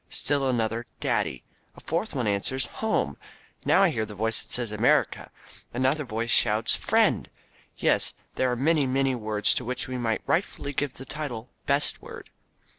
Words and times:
Still 0.09 0.49
another, 0.49 0.87
"Daddy." 0.99 1.43
A 1.75 1.79
fourth 1.79 2.15
one 2.15 2.25
answers, 2.25 2.65
"Home." 2.81 3.17
Now 3.65 3.83
I 3.83 3.89
hear 3.91 4.01
a 4.01 4.05
voice 4.07 4.41
that 4.43 4.51
says, 4.51 4.71
"America." 4.71 5.29
Another 5.75 6.03
voice 6.05 6.31
shouts, 6.31 6.73
"Friend." 6.75 7.29
Yes, 7.77 8.15
there 8.33 8.49
are 8.49 8.55
many, 8.55 8.87
many 8.87 9.13
words 9.13 9.53
to 9.53 9.63
which 9.63 9.87
we 9.87 9.99
might 9.99 10.23
rightfully 10.25 10.73
give 10.73 10.95
the 10.95 11.05
title 11.05 11.49
"best 11.67 12.01
word." 12.01 12.31